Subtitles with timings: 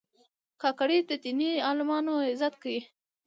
[0.61, 2.81] کاکړ د دیني عالمانو عزت کوي.